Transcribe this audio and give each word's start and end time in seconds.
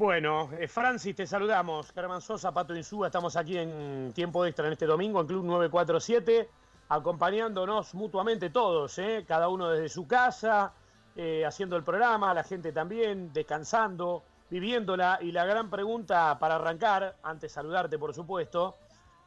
Bueno, 0.00 0.48
eh, 0.58 0.66
Francis, 0.66 1.14
te 1.14 1.26
saludamos. 1.26 1.92
Germán 1.92 2.22
Sosa, 2.22 2.52
Pato 2.52 2.74
Insúa, 2.74 3.08
estamos 3.08 3.36
aquí 3.36 3.58
en 3.58 4.14
tiempo 4.14 4.46
extra 4.46 4.66
en 4.66 4.72
este 4.72 4.86
domingo 4.86 5.20
en 5.20 5.26
Club 5.26 5.44
947, 5.44 6.48
acompañándonos 6.88 7.92
mutuamente 7.92 8.48
todos, 8.48 8.98
¿eh? 8.98 9.26
cada 9.28 9.50
uno 9.50 9.68
desde 9.68 9.90
su 9.90 10.06
casa, 10.06 10.72
eh, 11.14 11.44
haciendo 11.44 11.76
el 11.76 11.84
programa, 11.84 12.32
la 12.32 12.42
gente 12.44 12.72
también, 12.72 13.30
descansando, 13.34 14.22
viviéndola. 14.48 15.18
Y 15.20 15.32
la 15.32 15.44
gran 15.44 15.68
pregunta 15.68 16.38
para 16.38 16.54
arrancar, 16.54 17.16
antes 17.22 17.50
de 17.50 17.54
saludarte 17.54 17.98
por 17.98 18.14
supuesto, 18.14 18.76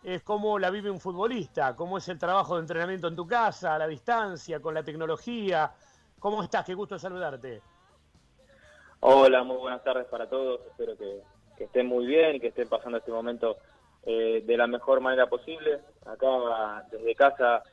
es 0.01 0.23
cómo 0.23 0.57
la 0.57 0.71
vive 0.71 0.89
un 0.89 0.99
futbolista, 0.99 1.75
cómo 1.75 1.99
es 1.99 2.09
el 2.09 2.17
trabajo 2.17 2.55
de 2.55 2.61
entrenamiento 2.61 3.07
en 3.07 3.15
tu 3.15 3.27
casa, 3.27 3.75
a 3.75 3.77
la 3.77 3.85
distancia, 3.85 4.59
con 4.59 4.73
la 4.73 4.81
tecnología. 4.81 5.71
¿Cómo 6.17 6.41
estás? 6.41 6.65
Qué 6.65 6.73
gusto 6.73 6.97
saludarte. 6.97 7.61
Hola, 9.05 9.43
muy 9.43 9.57
buenas 9.57 9.83
tardes 9.83 10.07
para 10.07 10.29
todos. 10.29 10.61
Espero 10.65 10.95
que, 10.95 11.19
estén 11.61 11.87
muy 11.87 12.05
bien 12.05 12.35
y 12.35 12.39
que 12.39 12.47
estén 12.47 12.69
pasando 12.69 12.99
este 12.99 13.11
momento 13.11 13.57
eh, 14.05 14.41
de 14.45 14.55
la 14.55 14.65
mejor 14.65 15.01
manera 15.01 15.27
posible. 15.27 15.81
Acá 16.05 16.85
desde 16.89 17.13
casa, 17.13 17.63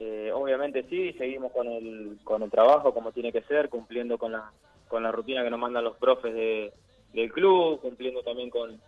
eh, 0.00 0.32
obviamente 0.34 0.84
sí, 0.90 1.12
seguimos 1.12 1.52
con 1.52 1.68
el, 1.68 2.18
con 2.24 2.42
el 2.42 2.50
trabajo 2.50 2.92
como 2.92 3.12
tiene 3.12 3.30
que 3.30 3.42
ser, 3.42 3.68
cumpliendo 3.68 4.18
con 4.18 4.32
la, 4.32 4.50
con 4.88 5.04
la 5.04 5.12
rutina 5.12 5.44
que 5.44 5.50
nos 5.50 5.60
mandan 5.60 5.84
los 5.84 5.96
profes 5.96 6.34
de, 6.34 6.72
del 7.12 7.30
club, 7.30 7.80
cumpliendo 7.80 8.24
también 8.24 8.50
con, 8.50 8.80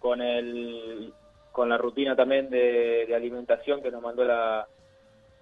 con, 0.00 0.20
el, 0.20 1.14
con 1.52 1.70
la 1.70 1.78
rutina 1.78 2.16
también 2.16 2.50
de, 2.50 3.10
alimentación 3.16 3.80
que 3.80 3.90
nos 3.90 4.02
mandó 4.02 4.24
la, 4.24 4.68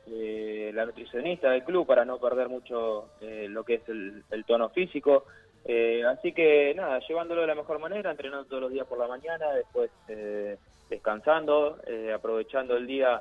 eh, 0.06 0.70
la 0.72 0.86
nutricionista 0.86 1.50
del 1.50 1.64
club 1.64 1.88
para 1.88 2.04
no 2.04 2.20
perder 2.20 2.48
mucho 2.48 3.08
lo 3.20 3.64
que 3.64 3.74
es 3.74 3.88
el, 3.88 4.22
el 4.30 4.44
tono 4.44 4.68
físico. 4.68 5.24
Eh, 5.68 6.04
así 6.04 6.32
que 6.32 6.72
nada, 6.76 7.00
llevándolo 7.00 7.40
de 7.40 7.48
la 7.48 7.56
mejor 7.56 7.80
manera, 7.80 8.12
entrenando 8.12 8.44
todos 8.44 8.62
los 8.62 8.72
días 8.72 8.86
por 8.86 8.98
la 8.98 9.08
mañana, 9.08 9.52
después 9.52 9.90
eh, 10.06 10.58
descansando, 10.88 11.78
eh, 11.88 12.12
aprovechando 12.12 12.76
el 12.76 12.86
día 12.86 13.20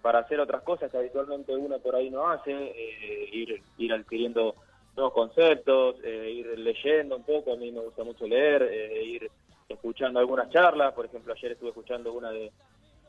para 0.00 0.20
hacer 0.20 0.40
otras 0.40 0.62
cosas 0.62 0.90
que 0.90 0.96
habitualmente 0.96 1.54
uno 1.54 1.78
por 1.80 1.94
ahí 1.94 2.08
no 2.08 2.30
hace, 2.30 2.50
ir, 3.30 3.60
ir 3.76 3.92
adquiriendo 3.92 4.54
nuevos 4.96 5.12
conceptos, 5.12 5.96
ir 6.02 6.58
leyendo 6.58 7.16
un 7.16 7.24
poco, 7.24 7.52
a 7.52 7.56
mí 7.56 7.70
me 7.70 7.80
gusta 7.80 8.04
mucho 8.04 8.26
leer, 8.26 8.62
ir 9.04 9.30
escuchando 9.68 10.18
algunas 10.18 10.48
charlas, 10.48 10.94
por 10.94 11.04
ejemplo 11.04 11.34
ayer 11.34 11.52
estuve 11.52 11.68
escuchando 11.68 12.10
una 12.14 12.30
de, 12.30 12.50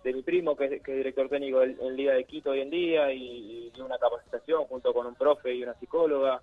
de 0.03 0.13
mi 0.13 0.21
primo, 0.21 0.57
que 0.57 0.65
es, 0.65 0.83
director 0.83 1.29
técnico 1.29 1.61
del, 1.61 1.79
el 1.79 1.95
Día 1.95 2.11
de 2.11 2.25
Quito 2.25 2.49
hoy 2.49 2.59
en 2.59 2.69
día, 2.69 3.13
y, 3.13 3.71
y, 3.73 3.81
una 3.81 3.97
capacitación 3.97 4.65
junto 4.65 4.93
con 4.93 5.07
un 5.07 5.15
profe 5.15 5.53
y 5.53 5.63
una 5.63 5.73
psicóloga, 5.75 6.41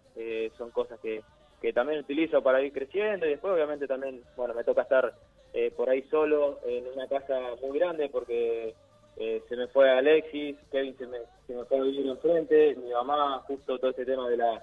son 0.57 0.71
cosas 0.71 0.99
que 1.01 1.23
que 1.61 1.73
también 1.73 2.01
utilizo 2.01 2.43
para 2.43 2.63
ir 2.63 2.73
creciendo 2.73 3.27
y 3.27 3.31
después 3.31 3.55
obviamente 3.55 3.87
también, 3.87 4.23
bueno, 4.37 4.55
me 4.55 4.65
toca 4.65 4.83
estar 4.83 5.15
eh, 5.53 5.73
por 5.77 5.89
ahí 5.89 6.03
solo 6.11 6.61
en 6.67 6.87
una 6.89 7.07
casa 7.09 7.39
muy 7.63 7.79
grande 7.79 8.09
porque 8.11 8.75
eh, 9.17 9.43
se 9.49 9.57
me 9.57 9.67
fue 9.69 9.91
Alexis, 9.91 10.57
Kevin 10.71 10.97
se 10.99 11.07
me, 11.07 11.19
se 11.47 11.55
me 11.55 11.65
fue 11.65 11.79
a 11.79 11.83
vivir 11.83 12.07
enfrente, 12.07 12.77
mi 12.77 12.91
mamá 12.91 13.43
justo 13.47 13.79
todo 13.79 13.91
este 13.91 14.05
tema 14.05 14.29
de 14.29 14.37
la 14.37 14.63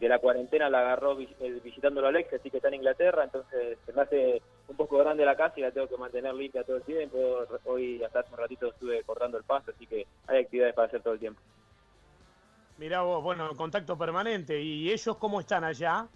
de 0.00 0.08
la 0.08 0.18
cuarentena 0.18 0.68
la 0.68 0.80
agarró 0.80 1.16
eh, 1.20 1.60
visitándolo 1.62 2.08
a 2.08 2.10
Alexis, 2.10 2.40
así 2.40 2.50
que 2.50 2.56
está 2.56 2.66
en 2.66 2.74
Inglaterra, 2.74 3.22
entonces 3.22 3.78
se 3.86 3.92
me 3.92 4.02
hace 4.02 4.42
un 4.66 4.76
poco 4.76 4.98
grande 4.98 5.24
la 5.24 5.36
casa 5.36 5.54
y 5.58 5.62
la 5.62 5.70
tengo 5.70 5.86
que 5.86 5.96
mantener 5.96 6.34
limpia 6.34 6.64
todo 6.64 6.78
el 6.78 6.82
tiempo. 6.82 7.16
Hoy 7.66 8.02
hasta 8.02 8.18
hace 8.18 8.32
un 8.32 8.38
ratito 8.38 8.66
estuve 8.66 9.04
cortando 9.04 9.38
el 9.38 9.44
pasto, 9.44 9.70
así 9.70 9.86
que 9.86 10.04
hay 10.26 10.40
actividades 10.40 10.74
para 10.74 10.88
hacer 10.88 11.02
todo 11.02 11.14
el 11.14 11.20
tiempo. 11.20 11.40
Mirá 12.78 13.02
vos, 13.02 13.22
bueno, 13.22 13.54
contacto 13.54 13.96
permanente. 13.96 14.60
¿Y 14.60 14.90
ellos 14.90 15.16
cómo 15.18 15.38
están 15.38 15.62
allá? 15.62 16.08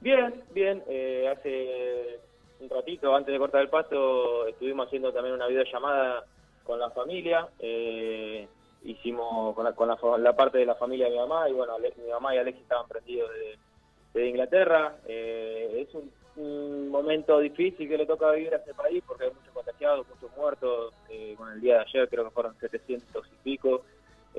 Bien, 0.00 0.42
bien. 0.52 0.82
Eh, 0.88 1.28
hace 1.28 2.20
un 2.60 2.70
ratito, 2.70 3.14
antes 3.14 3.32
de 3.32 3.38
cortar 3.38 3.62
el 3.62 3.68
pasto, 3.68 4.46
estuvimos 4.46 4.86
haciendo 4.86 5.12
también 5.12 5.34
una 5.34 5.48
videollamada 5.48 6.24
con 6.62 6.78
la 6.78 6.90
familia. 6.90 7.48
Eh, 7.58 8.46
hicimos 8.84 9.54
con, 9.54 9.64
la, 9.64 9.72
con 9.72 10.22
la, 10.22 10.36
parte 10.36 10.58
de 10.58 10.66
la 10.66 10.76
familia 10.76 11.06
de 11.06 11.12
mi 11.12 11.18
mamá 11.18 11.48
y 11.48 11.52
bueno, 11.52 11.76
mi 11.78 12.10
mamá 12.10 12.34
y 12.34 12.38
Alex 12.38 12.58
estaban 12.58 12.86
prendidos 12.86 13.30
de, 14.14 14.28
Inglaterra. 14.28 14.96
Eh, 15.06 15.86
es 15.86 15.94
un, 15.94 16.10
momento 16.88 17.40
difícil 17.40 17.88
que 17.88 17.98
le 17.98 18.06
toca 18.06 18.30
vivir 18.30 18.54
a 18.54 18.58
este 18.58 18.72
país 18.72 19.02
porque 19.06 19.24
hay 19.24 19.30
muchos 19.30 19.52
contagiados, 19.52 20.06
muchos 20.08 20.36
muertos. 20.36 20.94
con 21.36 21.52
el 21.52 21.60
día 21.60 21.74
de 21.74 21.80
ayer 21.80 22.08
creo 22.08 22.24
que 22.24 22.30
fueron 22.30 22.56
700 22.60 23.26
y 23.26 23.36
pico. 23.42 23.82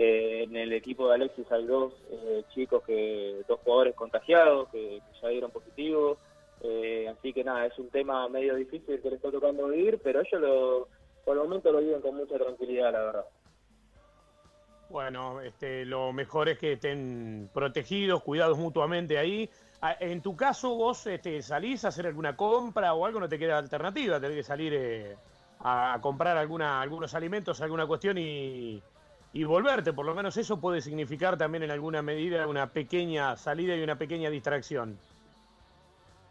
Eh, 0.02 0.44
en 0.44 0.56
el 0.56 0.72
equipo 0.72 1.10
de 1.10 1.16
Alexis 1.16 1.52
hay 1.52 1.66
dos 1.66 1.92
eh, 2.10 2.44
chicos, 2.54 2.82
que 2.84 3.42
dos 3.50 3.60
jugadores 3.66 3.94
contagiados 3.96 4.70
que, 4.70 5.02
ya 5.22 5.28
dieron 5.28 5.52
positivo. 5.52 6.18
Eh, 6.62 7.10
así 7.10 7.34
que 7.34 7.44
nada, 7.44 7.66
es 7.66 7.78
un 7.78 7.90
tema 7.90 8.30
medio 8.30 8.56
difícil 8.56 9.02
que 9.02 9.10
les 9.10 9.18
está 9.18 9.30
tocando 9.30 9.68
vivir, 9.68 10.00
pero 10.02 10.22
ellos 10.22 10.40
lo, 10.40 10.88
por 11.26 11.36
el 11.36 11.44
momento 11.44 11.74
lo 11.74 11.80
viven 11.80 12.00
con 12.00 12.16
mucha 12.16 12.38
tranquilidad, 12.38 12.94
la 12.94 13.00
verdad. 13.02 13.26
Bueno, 14.90 15.42
este, 15.42 15.84
lo 15.84 16.14
mejor 16.14 16.48
es 16.48 16.58
que 16.58 16.74
estén 16.74 17.50
protegidos, 17.54 18.24
cuidados 18.24 18.58
mutuamente 18.58 19.18
ahí. 19.18 19.50
Ah, 19.82 19.98
en 20.00 20.22
tu 20.22 20.34
caso, 20.34 20.76
vos 20.76 21.08
este, 21.08 21.42
salís 21.42 21.84
a 21.84 21.90
hacer 21.90 22.08
alguna 22.08 22.38
compra 22.38 22.94
o 22.94 23.06
algo, 23.06 23.20
no 23.20 23.28
te 23.28 23.38
queda 23.38 23.58
alternativa, 23.58 24.18
tenés 24.18 24.38
que 24.38 24.44
salir 24.44 25.18
a 25.60 26.00
comprar 26.02 26.38
alguna, 26.38 26.82
algunos 26.82 27.14
alimentos, 27.14 27.60
alguna 27.60 27.86
cuestión 27.86 28.18
y, 28.18 28.82
y 29.34 29.44
volverte, 29.44 29.94
por 29.94 30.06
lo 30.06 30.16
menos 30.16 30.38
eso 30.38 30.60
puede 30.60 30.82
significar 30.82 31.38
también 31.38 31.64
en 31.64 31.72
alguna 31.72 32.02
medida 32.02 32.48
una 32.48 32.68
pequeña 32.68 33.36
salida 33.38 33.76
y 33.76 33.84
una 33.84 33.98
pequeña 33.98 34.30
distracción. 34.30 34.98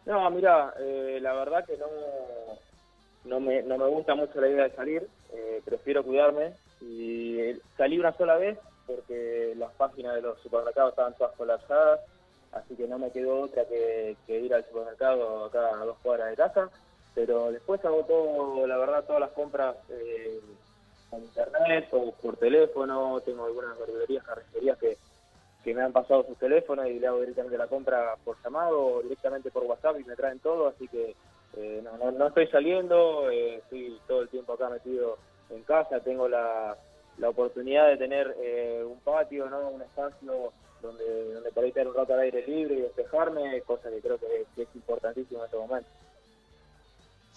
No, 0.04 0.28
mira, 0.30 0.74
eh, 0.80 1.18
la 1.20 1.32
verdad 1.34 1.64
que 1.64 1.76
no, 1.76 1.86
no, 3.24 3.40
me, 3.40 3.62
no 3.62 3.78
me 3.78 3.86
gusta 3.86 4.14
mucho 4.14 4.40
la 4.40 4.48
idea 4.48 4.64
de 4.64 4.74
salir, 4.74 5.08
eh, 5.32 5.62
prefiero 5.64 6.02
cuidarme 6.02 6.52
y 6.80 7.52
salí 7.76 7.98
una 7.98 8.12
sola 8.16 8.36
vez 8.36 8.58
porque 8.86 9.52
las 9.56 9.70
páginas 9.74 10.14
de 10.14 10.22
los 10.22 10.40
supermercados 10.40 10.92
estaban 10.92 11.14
todas 11.14 11.36
colapsadas, 11.36 12.00
así 12.52 12.74
que 12.74 12.88
no 12.88 12.98
me 12.98 13.10
quedó 13.10 13.42
otra 13.42 13.64
que, 13.66 14.16
ir 14.26 14.54
al 14.54 14.64
supermercado 14.64 15.44
acá 15.44 15.68
a 15.80 15.84
dos 15.84 15.98
cuadras 16.02 16.30
de 16.30 16.36
casa, 16.36 16.70
pero 17.14 17.52
después 17.52 17.84
hago 17.84 18.02
todo, 18.04 18.66
la 18.66 18.78
verdad, 18.78 19.04
todas 19.04 19.20
las 19.20 19.32
compras 19.32 19.76
eh, 19.90 20.40
por 21.10 21.20
internet 21.20 21.88
o 21.92 22.12
por 22.12 22.36
teléfono, 22.36 23.20
tengo 23.20 23.46
algunas 23.46 23.78
verdulerías, 23.78 24.24
carnicerías 24.24 24.78
que, 24.78 24.96
que 25.64 25.74
me 25.74 25.82
han 25.82 25.92
pasado 25.92 26.24
sus 26.26 26.38
teléfonos 26.38 26.86
y 26.86 26.98
le 26.98 27.06
hago 27.06 27.20
directamente 27.20 27.58
la 27.58 27.66
compra 27.66 28.14
por 28.24 28.36
llamado 28.42 28.80
o 28.80 29.02
directamente 29.02 29.50
por 29.50 29.64
WhatsApp 29.64 30.00
y 30.00 30.04
me 30.04 30.16
traen 30.16 30.38
todo, 30.38 30.68
así 30.68 30.88
que 30.88 31.14
eh, 31.56 31.82
no, 31.82 32.10
no, 32.12 32.26
estoy 32.26 32.46
saliendo, 32.48 33.30
eh, 33.30 33.56
estoy 33.56 33.98
todo 34.06 34.22
el 34.22 34.28
tiempo 34.28 34.52
acá 34.52 34.68
metido 34.68 35.18
en 35.50 35.62
casa, 35.62 36.00
tengo 36.00 36.28
la, 36.28 36.76
la 37.18 37.28
oportunidad 37.28 37.88
de 37.88 37.96
tener 37.96 38.36
eh, 38.40 38.84
un 38.86 39.00
patio, 39.00 39.48
¿no? 39.48 39.70
un 39.70 39.82
espacio 39.82 40.52
donde, 40.82 41.34
donde 41.34 41.50
para 41.50 41.70
tener 41.70 41.88
un 41.88 41.94
rato 41.94 42.14
al 42.14 42.20
aire 42.20 42.46
libre 42.46 42.74
y 42.74 42.82
despejarme, 42.82 43.60
cosa 43.62 43.90
que 43.90 44.00
creo 44.00 44.18
que, 44.18 44.46
que 44.54 44.62
es 44.62 44.68
importantísimo 44.74 45.40
en 45.40 45.46
este 45.46 45.56
momento. 45.56 45.88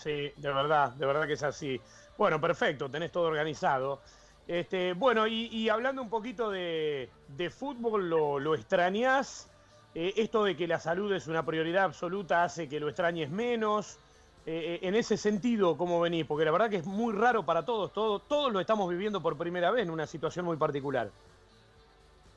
Sí, 0.01 0.31
de 0.35 0.51
verdad, 0.51 0.91
de 0.94 1.06
verdad 1.06 1.28
que 1.28 1.34
es 1.34 1.44
así. 1.44 1.79
Bueno, 2.17 2.41
perfecto, 2.41 2.89
tenés 2.89 3.12
todo 3.12 3.25
organizado. 3.25 4.00
Este, 4.47 4.94
bueno, 4.94 5.28
y, 5.28 5.69
hablando 5.69 6.01
un 6.01 6.09
poquito 6.09 6.50
de, 6.50 7.07
fútbol, 7.51 8.09
¿lo, 8.09 8.39
lo 8.39 8.56
extrañás? 8.56 9.47
Eh, 9.94 10.13
esto 10.17 10.44
de 10.44 10.56
que 10.56 10.67
la 10.67 10.79
salud 10.79 11.13
es 11.13 11.28
una 11.28 11.45
prioridad 11.45 11.84
absoluta 11.84 12.44
hace 12.44 12.67
que 12.67 12.79
lo 12.79 12.88
extrañes 12.88 13.29
menos. 13.29 14.00
Eh, 14.47 14.79
eh, 14.81 14.88
en 14.88 14.95
ese 14.95 15.17
sentido, 15.17 15.78
¿cómo 15.78 16.01
venís? 16.01 16.25
Porque 16.25 16.45
la 16.45 16.51
verdad 16.51 16.69
que 16.69 16.78
es 16.78 16.85
muy 16.85 17.13
raro 17.13 17.44
para 17.44 17.63
todos, 17.63 17.94
todos, 17.94 18.28
todos 18.28 18.51
lo 18.51 18.59
estamos 18.59 18.89
viviendo 18.89 19.22
por 19.22 19.38
primera 19.38 19.69
vez 19.69 19.83
en 19.83 19.91
una 19.91 20.07
situación 20.07 20.45
muy 20.45 20.57
particular. 20.57 21.12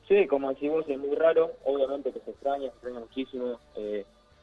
Sí, 0.07 0.27
como 0.27 0.49
decís 0.49 0.69
vos, 0.69 0.85
es 0.87 0.99
muy 0.99 1.15
raro, 1.15 1.53
obviamente 1.63 2.11
que 2.11 2.19
se 2.19 2.29
extraña, 2.29 2.69
se 2.69 2.75
extraña 2.75 2.99
muchísimo. 2.99 3.59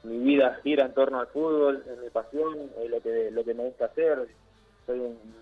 Mi 0.04 0.18
vida 0.18 0.58
gira 0.62 0.84
en 0.84 0.94
torno 0.94 1.20
al 1.20 1.28
fútbol, 1.28 1.84
es 1.86 1.98
mi 1.98 2.10
pasión, 2.10 2.70
es 2.80 2.90
lo 2.90 3.00
que, 3.00 3.30
lo 3.30 3.44
que 3.44 3.54
me 3.54 3.64
gusta 3.64 3.86
hacer, 3.86 4.26
soy 4.86 5.00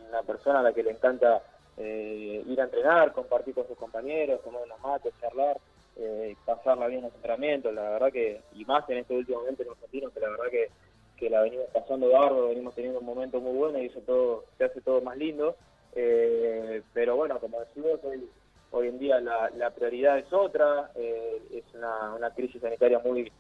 una 0.09 0.23
persona 0.23 0.61
a 0.61 0.63
la 0.63 0.73
que 0.73 0.83
le 0.83 0.91
encanta 0.91 1.43
eh, 1.77 2.45
ir 2.47 2.61
a 2.61 2.65
entrenar, 2.65 3.13
compartir 3.13 3.55
con 3.55 3.67
sus 3.67 3.79
compañeros, 3.79 4.43
tomar 4.43 4.63
unos 4.63 4.81
mates, 4.81 5.15
charlar, 5.21 5.59
eh, 5.97 6.37
pasarla 6.45 6.87
bien 6.89 7.01
en 7.01 7.07
los 7.07 7.15
entrenamientos, 7.15 7.75
la 7.75 7.91
verdad 7.91 8.13
que, 8.13 8.43
y 8.55 8.65
más 8.65 8.89
en 8.91 8.99
este 8.99 9.17
último 9.17 9.39
momento 9.41 9.63
en 9.63 9.71
Argentina, 9.71 10.09
que 10.13 10.21
la 10.21 10.29
verdad 10.29 10.51
que, 10.51 10.69
que 11.17 11.31
la 11.31 11.43
venimos 11.43 11.67
pasando 11.73 12.11
barro, 12.11 12.49
venimos 12.49 12.75
teniendo 12.75 13.01
un 13.01 13.07
momento 13.07 13.41
muy 13.41 13.57
bueno 13.57 13.79
y 13.79 13.87
eso 13.87 14.01
todo 14.01 14.45
se 14.59 14.65
hace 14.65 14.81
todo 14.83 15.01
más 15.01 15.17
lindo, 15.17 15.57
eh, 15.95 16.83
pero 16.93 17.17
bueno, 17.17 17.39
como 17.39 17.61
decimos, 17.61 17.99
hoy, 18.05 18.29
hoy 18.73 18.89
en 18.89 18.99
día 18.99 19.21
la, 19.21 19.51
la 19.57 19.71
prioridad 19.71 20.19
es 20.19 20.33
otra, 20.33 20.91
eh, 20.95 21.43
es 21.53 21.65
una, 21.75 22.15
una 22.15 22.31
crisis 22.31 22.61
sanitaria 22.61 22.99
muy 23.01 23.31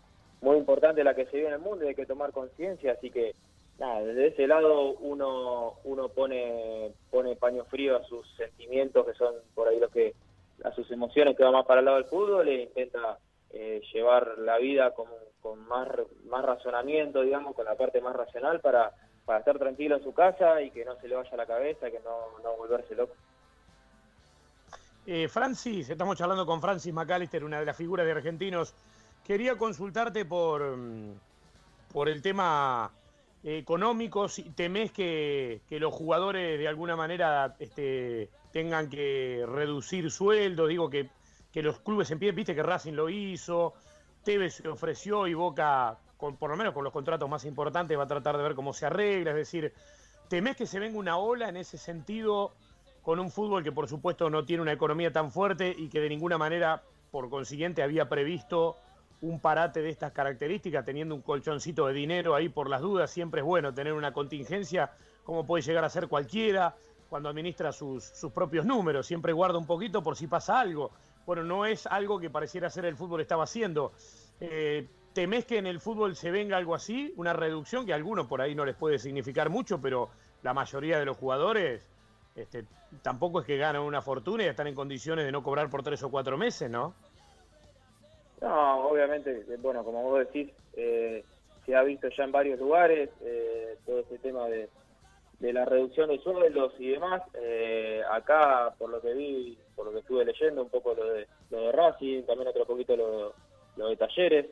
muy 0.41 0.57
importante 0.57 1.05
la 1.05 1.15
que 1.15 1.27
se 1.27 1.37
vive 1.37 1.49
en 1.49 1.55
el 1.55 1.61
mundo 1.61 1.85
y 1.85 1.89
hay 1.89 1.95
que 1.95 2.07
tomar 2.07 2.33
conciencia, 2.33 2.93
así 2.93 3.11
que 3.11 3.35
nada, 3.79 4.03
desde 4.03 4.29
ese 4.29 4.47
lado 4.47 4.93
uno, 5.01 5.75
uno 5.85 6.09
pone, 6.09 6.93
pone 7.11 7.37
paño 7.37 7.65
frío 7.65 7.97
a 7.97 8.05
sus 8.05 8.27
sentimientos, 8.37 9.07
que 9.07 9.15
son 9.15 9.35
por 9.55 9.69
ahí 9.69 9.79
los 9.79 9.91
que, 9.91 10.15
a 10.65 10.73
sus 10.73 10.91
emociones 10.91 11.37
que 11.37 11.45
van 11.45 11.53
más 11.53 11.67
para 11.67 11.81
el 11.81 11.87
lado 11.87 11.99
del 11.99 12.07
fútbol, 12.07 12.49
e 12.49 12.63
intenta 12.63 13.19
eh, 13.53 13.81
llevar 13.93 14.39
la 14.39 14.59
vida 14.59 14.93
como, 14.93 15.13
con 15.43 15.67
más, 15.67 15.89
más 16.27 16.45
razonamiento, 16.45 17.23
digamos, 17.23 17.55
con 17.55 17.65
la 17.65 17.75
parte 17.75 18.01
más 18.01 18.15
racional 18.15 18.61
para, 18.61 18.93
para 19.25 19.41
estar 19.41 19.59
tranquilo 19.59 19.97
en 19.97 20.03
su 20.03 20.13
casa 20.13 20.61
y 20.63 20.71
que 20.71 20.85
no 20.85 20.97
se 21.01 21.09
le 21.09 21.17
vaya 21.17 21.37
la 21.37 21.47
cabeza, 21.47 21.91
que 21.91 22.01
no, 22.01 22.39
no 22.43 22.57
volverse 22.57 22.95
loco. 22.95 23.15
Eh, 25.07 25.29
Francis, 25.29 25.89
estamos 25.89 26.17
charlando 26.17 26.47
con 26.47 26.61
Francis 26.61 26.93
McAllister, 26.93 27.43
una 27.43 27.59
de 27.59 27.67
las 27.67 27.77
figuras 27.77 28.07
de 28.07 28.13
argentinos. 28.13 28.75
Quería 29.31 29.57
consultarte 29.57 30.25
por, 30.25 30.77
mm, 30.77 31.13
por 31.93 32.09
el 32.09 32.21
tema 32.21 32.91
económico, 33.45 34.29
si 34.29 34.43
temés 34.51 34.91
que, 34.91 35.61
que 35.69 35.79
los 35.79 35.95
jugadores 35.95 36.59
de 36.59 36.67
alguna 36.67 36.97
manera 36.97 37.55
este, 37.61 38.29
tengan 38.53 38.91
que 38.91 39.45
reducir 39.47 40.11
sueldos, 40.11 40.69
digo 40.69 40.91
que, 40.91 41.11
que 41.53 41.63
los 41.63 41.79
clubes 41.79 42.11
empiecen, 42.11 42.35
viste 42.35 42.57
que 42.57 42.63
Racing 42.65 42.95
lo 42.95 43.09
hizo, 43.09 43.75
Tevez 44.25 44.55
se 44.55 44.67
ofreció 44.67 45.29
y 45.29 45.35
Boca, 45.35 45.97
con, 46.17 46.37
por 46.37 46.51
lo 46.51 46.57
menos 46.57 46.75
con 46.75 46.83
los 46.83 46.93
contratos 46.93 47.31
más 47.31 47.45
importantes, 47.45 47.97
va 47.97 48.03
a 48.03 48.09
tratar 48.09 48.37
de 48.37 48.43
ver 48.43 48.57
cómo 48.57 48.73
se 48.73 48.87
arregla, 48.87 49.31
es 49.31 49.37
decir, 49.37 49.73
¿temés 50.27 50.57
que 50.57 50.67
se 50.67 50.81
venga 50.81 50.99
una 50.99 51.19
ola 51.19 51.49
en 51.49 51.57
ese 51.57 51.79
sentido 51.79 52.53
con 53.01 53.21
un 53.21 53.31
fútbol 53.31 53.63
que 53.63 53.71
por 53.71 53.87
supuesto 53.87 54.29
no 54.29 54.45
tiene 54.45 54.63
una 54.63 54.73
economía 54.73 55.13
tan 55.13 55.31
fuerte 55.31 55.73
y 55.79 55.89
que 55.89 56.01
de 56.01 56.09
ninguna 56.09 56.37
manera, 56.37 56.83
por 57.13 57.31
consiguiente, 57.31 57.85
había 57.85 58.09
previsto 58.09 58.77
un 59.23 59.41
parate 59.41 59.83
de 59.83 59.91
estas 59.91 60.13
características, 60.13 60.85
teniendo 60.85 61.15
un 61.15 61.23
colchoncito 61.23 61.87
de 61.87 61.93
dinero 61.93 62.35
ahí 62.35 62.49
por 62.49 62.69
las 62.69 62.81
dudas, 62.81 63.11
siempre 63.11 63.41
es 63.41 63.47
bueno 63.47 63.75
tener 63.75 63.93
una 63.93 64.13
contingencia, 64.13 64.93
como 65.25 65.47
puede 65.47 65.63
llegar 65.63 65.85
a 65.85 65.91
ser 65.91 66.09
cualquiera, 66.09 66.75
cuando 67.09 67.29
administra 67.29 67.73
sus, 67.73 68.05
sus 68.05 68.33
propios 68.33 68.65
números, 68.65 69.07
siempre 69.07 69.33
guarda 69.33 69.59
un 69.59 69.67
poquito 69.67 70.03
por 70.03 70.17
si 70.17 70.27
pasa 70.27 70.61
algo. 70.61 70.93
Bueno, 71.27 71.43
no 71.43 71.67
es 71.67 71.87
algo 71.87 72.19
que 72.19 72.31
pareciera 72.31 72.71
ser 72.71 72.85
el 72.85 72.97
fútbol 72.97 73.21
estaba 73.21 73.45
haciendo. 73.45 73.93
Eh, 74.41 74.89
¿Temés 75.13 75.45
que 75.45 75.59
en 75.59 75.67
el 75.67 75.81
fútbol 75.81 76.15
se 76.15 76.31
venga 76.31 76.57
algo 76.57 76.75
así? 76.75 77.13
Una 77.17 77.33
reducción 77.33 77.85
que 77.85 77.93
a 77.93 77.97
algunos 77.97 78.27
por 78.27 78.41
ahí 78.41 78.55
no 78.55 78.65
les 78.65 78.77
puede 78.77 78.99
significar 78.99 79.51
mucho, 79.51 79.81
pero 79.81 80.11
la 80.43 80.55
mayoría 80.55 80.99
de 80.99 81.05
los 81.05 81.17
jugadores 81.17 81.91
este, 82.37 82.65
tampoco 83.03 83.41
es 83.41 83.47
que 83.47 83.57
ganan 83.57 83.83
una 83.83 84.03
fortuna 84.03 84.45
y 84.45 84.47
están 84.47 84.69
en 84.69 84.75
condiciones 84.75 85.25
de 85.25 85.33
no 85.33 85.43
cobrar 85.43 85.69
por 85.69 85.83
tres 85.83 86.03
o 86.05 86.11
cuatro 86.11 86.39
meses, 86.39 86.71
¿no? 86.71 86.95
No, 88.41 88.89
obviamente, 88.89 89.45
bueno, 89.59 89.85
como 89.85 90.03
vos 90.03 90.21
decís, 90.21 90.51
eh, 90.75 91.23
se 91.67 91.75
ha 91.77 91.83
visto 91.83 92.09
ya 92.09 92.25
en 92.25 92.33
varios 92.33 92.59
lugares 92.59 93.11
eh, 93.23 93.77
todo 93.85 94.01
este 94.01 94.19
tema 94.19 94.49
de, 94.49 94.69
la 95.41 95.65
reducción 95.65 96.09
de 96.09 96.19
sueldos 96.21 96.73
y 96.79 96.89
demás. 96.89 97.23
Eh, 97.35 98.03
acá, 98.11 98.75
por 98.79 98.91
lo 98.91 99.01
que 99.01 99.13
vi, 99.13 99.59
por 99.77 99.87
lo 99.87 99.93
que 99.93 99.99
estuve 99.99 100.25
leyendo, 100.25 100.63
un 100.63 100.71
poco 100.71 100.95
lo 100.95 101.13
de, 101.13 101.27
lo 101.51 101.61
de 101.63 101.73
Racing, 101.73 102.23
también 102.23 102.49
otro 102.49 102.65
poquito 102.65 102.97
lo, 102.97 103.35
lo 103.77 103.89
de 103.89 103.97
Talleres. 103.97 104.47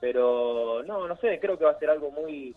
pero 0.00 0.82
no, 0.84 1.08
no 1.08 1.16
sé, 1.16 1.40
creo 1.40 1.58
que 1.58 1.64
va 1.64 1.72
a 1.72 1.78
ser 1.78 1.90
algo 1.90 2.10
muy 2.10 2.54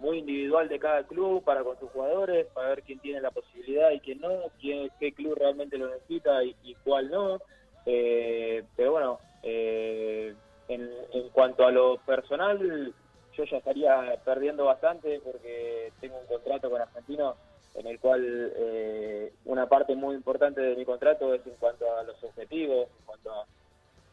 muy 0.00 0.18
individual 0.18 0.68
de 0.68 0.78
cada 0.78 1.02
club 1.02 1.42
para 1.42 1.64
con 1.64 1.76
sus 1.80 1.90
jugadores, 1.90 2.46
para 2.54 2.68
ver 2.68 2.82
quién 2.84 3.00
tiene 3.00 3.20
la 3.20 3.32
posibilidad 3.32 3.90
y 3.90 3.98
quién 3.98 4.20
no, 4.20 4.42
quién, 4.60 4.88
qué 5.00 5.12
club 5.12 5.34
realmente 5.36 5.76
lo 5.76 5.88
necesita 5.88 6.44
y, 6.44 6.54
y 6.62 6.76
cuál 6.84 7.10
no. 7.10 7.40
pero 7.84 8.92
bueno, 8.92 9.18
eh, 9.48 10.34
en, 10.68 11.28
cuanto 11.32 11.66
a 11.66 11.70
lo 11.70 11.96
personal, 11.98 12.92
yo 13.36 13.44
ya 13.44 13.56
estaría 13.56 14.20
perdiendo 14.24 14.64
bastante 14.64 15.20
porque 15.24 15.92
tengo 16.00 16.18
un 16.18 16.26
contrato 16.26 16.68
con 16.70 16.80
Argentino 16.80 17.36
en 17.74 17.86
el 17.86 17.98
cual 18.00 18.52
eh, 18.56 19.32
una 19.44 19.66
parte 19.68 19.94
muy 19.94 20.16
importante 20.16 20.60
de 20.60 20.76
mi 20.76 20.84
contrato 20.84 21.32
es 21.32 21.46
en 21.46 21.54
cuanto 21.54 21.96
a 21.96 22.02
los 22.02 22.22
objetivos, 22.22 22.88
en 22.98 23.06
cuanto 23.06 23.30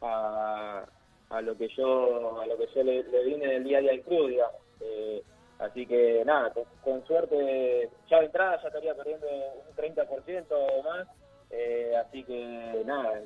a, 0.02 0.84
a, 1.30 1.40
lo 1.42 1.56
que 1.56 1.68
yo 1.68 2.40
a 2.40 2.46
lo 2.46 2.56
que 2.56 2.68
yo 2.74 2.82
le, 2.82 3.02
le 3.02 3.24
vine 3.24 3.46
del 3.48 3.64
día 3.64 3.78
a 3.78 3.80
día 3.80 3.92
al 3.92 4.02
club, 4.02 4.28
digamos. 4.28 4.60
Eh, 4.80 5.22
así 5.58 5.86
que 5.86 6.22
nada, 6.24 6.52
con, 6.82 7.04
suerte 7.06 7.90
ya 8.08 8.20
de 8.20 8.26
entrada 8.26 8.60
ya 8.62 8.68
estaría 8.68 8.94
perdiendo 8.94 9.26
un 9.26 9.76
30% 9.76 10.46
o 10.50 10.82
más, 10.82 11.08
eh, 11.50 11.92
así 11.96 12.22
que 12.24 12.82
nada, 12.86 13.20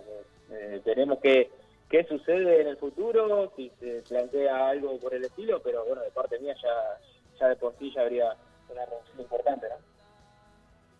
tenemos 0.84 1.18
que 1.20 1.50
qué 1.90 2.04
sucede 2.04 2.62
en 2.62 2.68
el 2.68 2.76
futuro, 2.76 3.52
si 3.56 3.70
se 3.80 4.02
plantea 4.08 4.68
algo 4.68 4.98
por 5.00 5.12
el 5.12 5.24
estilo, 5.24 5.60
pero 5.60 5.84
bueno, 5.84 6.02
de 6.02 6.10
parte 6.12 6.38
mía 6.38 6.54
ya, 6.62 7.00
ya 7.38 7.48
de 7.48 7.56
por 7.56 7.76
sí 7.78 7.92
ya 7.94 8.02
habría 8.02 8.36
una 8.70 8.86
reducción 8.86 9.20
importante, 9.20 9.68
¿no? 9.68 9.76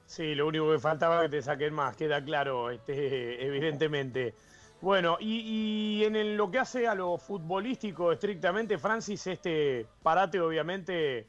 Sí, 0.05 0.35
lo 0.35 0.49
único 0.49 0.73
que 0.73 0.81
faltaba 0.81 1.23
que 1.23 1.29
te 1.29 1.41
saquen 1.41 1.73
más, 1.73 1.97
queda 1.97 2.23
claro, 2.23 2.71
este, 2.71 3.47
evidentemente. 3.47 4.35
Bueno, 4.81 5.19
y, 5.21 6.03
en 6.05 6.37
lo 6.37 6.51
que 6.51 6.59
hace 6.59 6.89
a 6.89 6.95
lo 6.95 7.17
futbolístico 7.19 8.11
estrictamente, 8.11 8.77
Francis, 8.79 9.27
este 9.29 9.87
parate 10.03 10.41
obviamente 10.41 11.27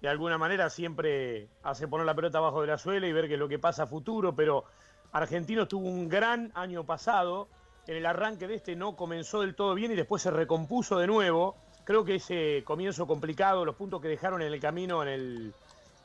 de 0.00 0.08
alguna 0.08 0.38
manera 0.38 0.70
siempre 0.70 1.48
hace 1.62 1.88
poner 1.88 2.06
la 2.06 2.14
pelota 2.14 2.38
abajo 2.38 2.60
de 2.60 2.68
la 2.68 2.78
suela 2.78 3.06
y 3.06 3.12
ver 3.12 3.26
qué 3.26 3.34
es 3.34 3.40
lo 3.40 3.48
que 3.48 3.58
pasa 3.58 3.82
a 3.82 3.86
futuro, 3.86 4.34
pero 4.34 4.64
Argentino 5.12 5.66
tuvo 5.66 5.88
un 5.88 6.08
gran 6.08 6.52
año 6.54 6.84
pasado, 6.84 7.48
en 7.86 7.96
el 7.96 8.06
arranque 8.06 8.46
de 8.46 8.54
este 8.54 8.76
no 8.76 8.96
comenzó 8.96 9.40
del 9.40 9.54
todo 9.54 9.74
bien 9.74 9.92
y 9.92 9.94
después 9.94 10.22
se 10.22 10.30
recompuso 10.30 10.98
de 10.98 11.06
nuevo. 11.06 11.56
Creo 11.84 12.04
que 12.04 12.16
ese 12.16 12.62
comienzo 12.64 13.06
complicado, 13.06 13.64
los 13.64 13.76
puntos 13.76 14.00
que 14.00 14.08
dejaron 14.08 14.40
en 14.40 14.52
el 14.52 14.60
camino 14.60 15.02
en 15.02 15.08
el, 15.08 15.52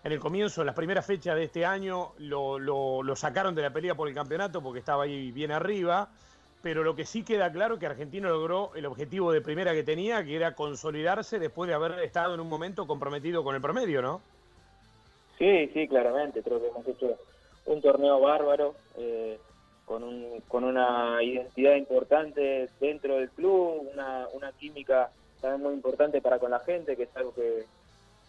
en 0.04 0.12
el 0.12 0.20
comienzo, 0.20 0.62
en 0.62 0.68
las 0.68 0.76
primeras 0.76 1.06
fechas 1.06 1.36
de 1.36 1.46
este 1.46 1.66
año, 1.66 2.14
lo, 2.18 2.60
lo, 2.60 3.16
sacaron 3.16 3.56
de 3.56 3.62
la 3.62 3.72
pelea 3.72 3.96
por 3.96 4.08
el 4.08 4.14
campeonato 4.14 4.62
porque 4.62 4.80
estaba 4.80 5.04
ahí 5.04 5.32
bien 5.32 5.52
arriba. 5.52 6.10
Pero 6.62 6.84
lo 6.84 6.94
que 6.94 7.06
sí 7.06 7.24
queda 7.24 7.50
claro 7.54 7.76
es 7.76 7.80
que 7.80 7.86
Argentina 7.86 8.28
logró 8.28 8.72
el 8.76 8.86
objetivo 8.86 9.32
de 9.32 9.40
primera 9.40 9.72
que 9.72 9.84
tenía, 9.84 10.26
que 10.26 10.36
era 10.36 10.56
consolidarse 10.56 11.40
después 11.40 11.70
de 11.70 11.74
haber 11.74 12.00
estado 12.00 12.34
en 12.34 12.42
un 12.42 12.50
momento 12.50 12.86
comprometido 12.86 13.46
con 13.46 13.56
el 13.56 13.62
promedio, 13.62 14.02
¿no? 14.02 14.22
Sí, 15.38 15.70
sí, 15.74 15.88
claramente. 15.88 16.44
Creo 16.44 16.60
que 16.60 16.68
hemos 16.68 16.86
hecho 16.86 17.18
un 17.66 17.82
torneo 17.82 18.20
bárbaro. 18.20 18.76
Eh, 18.98 19.40
con, 19.90 20.04
un, 20.04 20.42
con 20.48 20.64
una 20.64 21.18
identidad 21.24 21.74
importante 21.74 22.70
dentro 22.80 23.16
del 23.16 23.32
club, 23.32 23.90
una, 23.92 24.28
una 24.34 24.52
química 24.52 25.10
también 25.42 25.64
muy 25.64 25.74
importante 25.74 26.22
para 26.22 26.38
con 26.38 26.52
la 26.52 26.60
gente, 26.60 26.96
que 26.96 27.04
es 27.04 27.18
algo 27.18 27.34
que, 27.34 27.66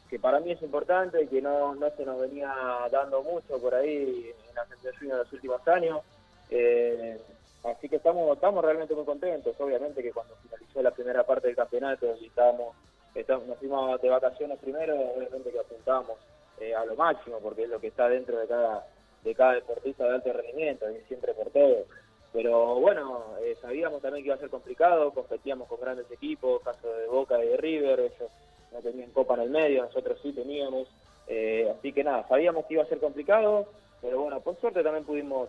que 0.08 0.18
para 0.18 0.40
mí 0.40 0.52
es 0.52 0.62
importante 0.62 1.22
y 1.22 1.26
que 1.26 1.42
no, 1.42 1.74
no 1.74 1.90
se 1.90 2.06
nos 2.06 2.18
venía 2.18 2.50
dando 2.90 3.22
mucho 3.22 3.60
por 3.60 3.74
ahí 3.74 4.32
en 4.48 4.54
la 4.54 4.62
Argentina 4.62 5.12
en 5.12 5.18
los 5.18 5.32
últimos 5.34 5.68
años. 5.68 6.00
Eh, 6.48 7.20
así 7.64 7.90
que 7.90 7.96
estamos, 7.96 8.34
estamos 8.34 8.64
realmente 8.64 8.94
muy 8.94 9.04
contentos. 9.04 9.54
Obviamente 9.58 10.02
que 10.02 10.12
cuando 10.12 10.34
finalizó 10.36 10.80
la 10.80 10.92
primera 10.92 11.24
parte 11.24 11.48
del 11.48 11.56
campeonato 11.56 12.16
y 12.22 12.28
estábamos, 12.28 12.74
nos 13.14 13.58
fuimos 13.58 14.00
de 14.00 14.08
vacaciones 14.08 14.58
primero, 14.60 14.98
obviamente 14.98 15.50
que 15.50 15.58
apuntábamos 15.58 16.16
eh, 16.58 16.74
a 16.74 16.86
lo 16.86 16.96
máximo, 16.96 17.38
porque 17.38 17.64
es 17.64 17.68
lo 17.68 17.78
que 17.78 17.88
está 17.88 18.08
dentro 18.08 18.38
de 18.38 18.46
cada 18.46 18.86
de 19.24 19.34
cada 19.34 19.54
deportista 19.54 20.04
de 20.04 20.14
alto 20.14 20.32
rendimiento, 20.32 20.86
siempre 21.08 21.34
por 21.34 21.50
todo. 21.50 21.84
Pero 22.32 22.76
bueno, 22.76 23.24
eh, 23.42 23.56
sabíamos 23.60 24.00
también 24.00 24.22
que 24.22 24.28
iba 24.28 24.36
a 24.36 24.40
ser 24.40 24.50
complicado, 24.50 25.12
competíamos 25.12 25.68
con 25.68 25.80
grandes 25.80 26.10
equipos, 26.10 26.62
caso 26.62 26.88
de 26.92 27.06
Boca 27.06 27.42
y 27.44 27.48
de 27.48 27.56
River, 27.56 28.00
ellos 28.00 28.30
no 28.72 28.80
tenían 28.80 29.10
copa 29.10 29.34
en 29.34 29.40
el 29.40 29.50
medio, 29.50 29.82
nosotros 29.82 30.18
sí 30.22 30.32
teníamos. 30.32 30.88
Eh, 31.26 31.72
así 31.76 31.92
que 31.92 32.04
nada, 32.04 32.26
sabíamos 32.28 32.66
que 32.66 32.74
iba 32.74 32.82
a 32.82 32.86
ser 32.86 32.98
complicado, 32.98 33.66
pero 34.00 34.20
bueno, 34.20 34.40
por 34.40 34.58
suerte 34.60 34.82
también 34.82 35.04
pudimos 35.04 35.48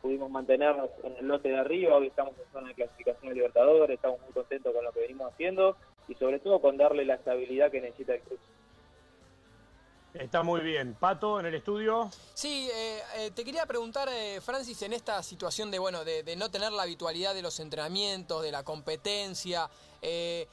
pudimos 0.00 0.30
mantenernos 0.30 0.90
en 1.02 1.16
el 1.16 1.26
lote 1.26 1.48
de 1.48 1.56
arriba, 1.56 1.96
hoy 1.96 2.08
estamos 2.08 2.34
en 2.38 2.52
zona 2.52 2.68
de 2.68 2.74
clasificación 2.74 3.30
de 3.30 3.36
Libertadores, 3.36 3.94
estamos 3.94 4.20
muy 4.20 4.32
contentos 4.32 4.74
con 4.74 4.84
lo 4.84 4.92
que 4.92 5.00
venimos 5.00 5.32
haciendo 5.32 5.78
y 6.08 6.14
sobre 6.16 6.40
todo 6.40 6.60
con 6.60 6.76
darle 6.76 7.06
la 7.06 7.14
estabilidad 7.14 7.70
que 7.70 7.80
necesita 7.80 8.14
el 8.14 8.20
club. 8.20 8.38
Está 10.14 10.44
muy 10.44 10.60
bien. 10.60 10.94
Pato, 10.94 11.40
en 11.40 11.46
el 11.46 11.56
estudio. 11.56 12.08
Sí, 12.34 12.68
eh, 12.72 13.02
eh, 13.16 13.30
te 13.32 13.44
quería 13.44 13.66
preguntar, 13.66 14.08
eh, 14.08 14.40
Francis, 14.40 14.80
en 14.82 14.92
esta 14.92 15.20
situación 15.24 15.72
de, 15.72 15.80
bueno, 15.80 16.04
de, 16.04 16.36
no 16.36 16.52
tener 16.52 16.70
la 16.70 16.84
habitualidad 16.84 17.34
de 17.34 17.42
los 17.42 17.58
entrenamientos, 17.58 18.40
de 18.42 18.52
la 18.52 18.62
competencia, 18.62 19.68